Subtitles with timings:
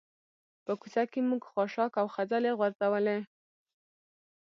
[0.65, 3.19] په کوڅه کې موږ خاشاک او خځلې غورځولي.